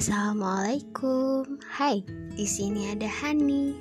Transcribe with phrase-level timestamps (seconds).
[0.00, 1.60] Assalamualaikum.
[1.60, 2.00] Hai,
[2.32, 3.76] di sini ada Hani.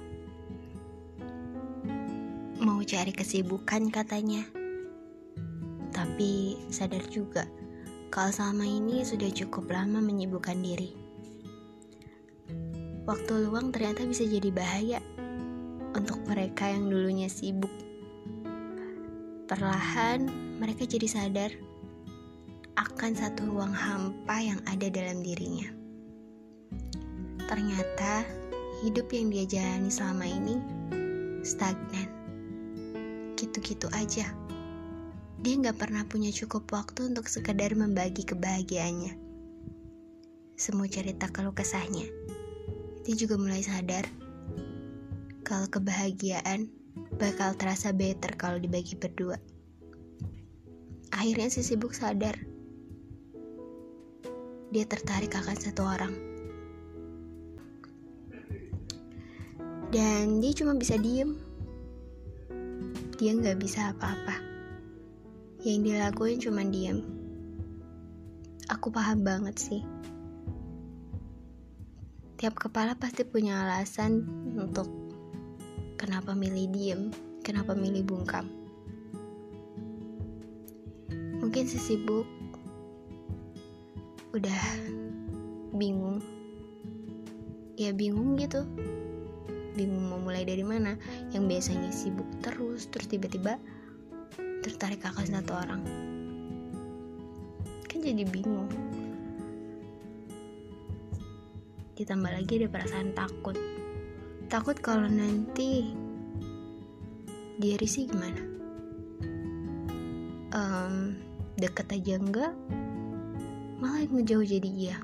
[2.60, 4.44] Mau cari kesibukan katanya.
[5.96, 7.48] Tapi sadar juga
[8.12, 10.92] kalau selama ini sudah cukup lama menyibukkan diri.
[13.08, 15.00] Waktu luang ternyata bisa jadi bahaya
[15.96, 17.72] untuk mereka yang dulunya sibuk.
[19.48, 20.28] Perlahan
[20.60, 21.56] mereka jadi sadar
[22.76, 25.79] akan satu ruang hampa yang ada dalam dirinya.
[27.50, 28.30] Ternyata
[28.86, 30.62] hidup yang dia jalani selama ini
[31.42, 32.06] stagnan.
[33.34, 34.30] Gitu-gitu aja.
[35.42, 39.18] Dia nggak pernah punya cukup waktu untuk sekedar membagi kebahagiaannya.
[40.62, 42.06] Semua cerita keluh kesahnya.
[43.02, 44.06] Dia juga mulai sadar
[45.42, 46.70] kalau kebahagiaan
[47.18, 49.42] bakal terasa better kalau dibagi berdua.
[51.18, 52.38] Akhirnya si sibuk sadar.
[54.70, 56.29] Dia tertarik akan satu orang
[59.90, 61.34] dan dia cuma bisa diem.
[63.18, 64.38] Dia nggak bisa apa-apa.
[65.66, 67.02] Yang dilakuin cuma diem.
[68.70, 69.82] Aku paham banget sih.
[72.38, 74.24] Tiap kepala pasti punya alasan
[74.56, 74.88] untuk
[76.00, 77.02] kenapa milih diem
[77.42, 78.46] kenapa milih bungkam.
[81.42, 82.30] Mungkin si sibuk
[84.38, 84.62] udah
[85.74, 86.22] bingung.
[87.74, 88.70] Ya bingung gitu
[89.80, 91.00] bingung mau mulai dari mana.
[91.32, 93.56] Yang biasanya sibuk terus terus tiba-tiba
[94.60, 95.82] tertarik akan satu orang.
[97.88, 98.68] Kan jadi bingung.
[101.96, 103.56] Ditambah lagi ada perasaan takut.
[104.52, 105.96] Takut kalau nanti
[107.56, 108.44] dia risih gimana?
[110.50, 111.16] Um,
[111.60, 112.56] deket aja enggak
[113.80, 114.98] malah ngejauh jadi iya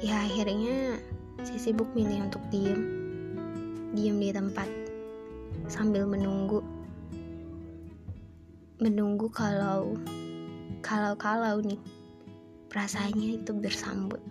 [0.00, 0.96] ya akhirnya
[1.42, 2.80] Si sibuk milih untuk diem,
[3.92, 4.70] diem di tempat.
[5.66, 6.62] Sambil menunggu,
[8.78, 9.98] menunggu kalau
[10.82, 11.78] kalau kalau nih
[12.70, 14.22] perasaannya itu bersambut,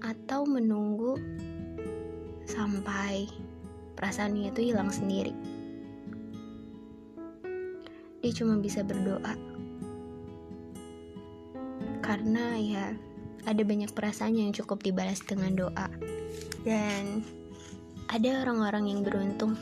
[0.00, 1.20] atau menunggu
[2.48, 3.28] sampai
[3.94, 5.36] perasaannya itu hilang sendiri.
[8.24, 9.36] Dia cuma bisa berdoa.
[12.00, 12.86] Karena ya
[13.48, 15.88] ada banyak perasaan yang cukup dibalas dengan doa.
[16.68, 17.24] Dan
[18.12, 19.56] ada orang-orang yang beruntung,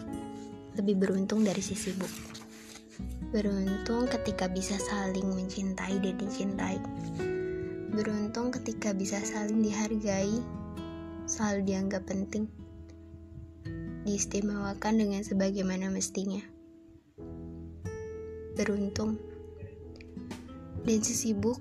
[0.75, 2.11] lebih beruntung dari si sibuk.
[3.31, 6.79] Beruntung ketika bisa saling mencintai dan dicintai.
[7.95, 10.43] Beruntung ketika bisa saling dihargai,
[11.31, 12.51] selalu dianggap penting,
[14.03, 16.43] diistimewakan dengan sebagaimana mestinya.
[18.59, 19.19] Beruntung,
[20.87, 21.59] dan si sibuk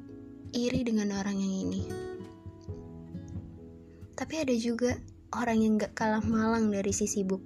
[0.56, 1.82] iri dengan orang yang ini.
[4.16, 4.96] Tapi ada juga
[5.36, 7.44] orang yang gak kalah malang dari si sibuk.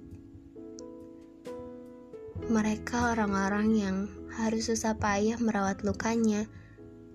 [2.46, 3.96] Mereka orang-orang yang
[4.38, 6.46] harus susah payah merawat lukanya,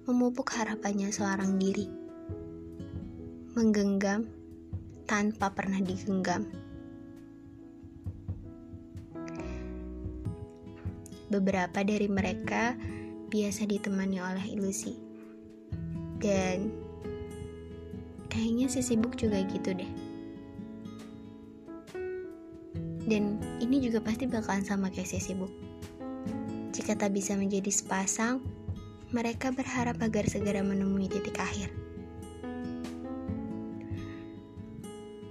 [0.04, 1.88] memupuk harapannya seorang diri.
[3.56, 4.28] Menggenggam
[5.08, 6.52] tanpa pernah digenggam.
[11.32, 12.76] Beberapa dari mereka
[13.32, 14.94] biasa ditemani oleh ilusi.
[16.20, 16.85] Dan
[18.36, 19.88] Kayaknya si sibuk juga gitu deh.
[23.08, 25.48] Dan ini juga pasti bakalan sama kayak si sibuk.
[26.76, 28.44] Jika tak bisa menjadi sepasang,
[29.16, 31.72] mereka berharap agar segera menemui titik akhir.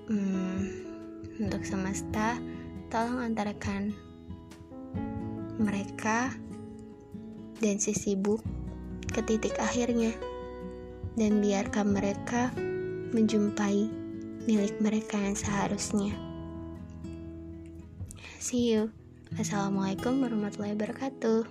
[0.09, 0.65] Hmm,
[1.45, 2.41] untuk semesta,
[2.89, 3.93] tolong antarakan
[5.61, 6.33] mereka
[7.61, 8.41] dan si sibuk
[9.13, 10.17] ke titik akhirnya
[11.21, 12.51] dan biarkan mereka
[13.15, 13.87] menjumpai
[14.45, 16.13] milik mereka yang seharusnya.
[18.43, 18.91] See you.
[19.39, 21.47] Assalamualaikum warahmatullahi wabarakatuh.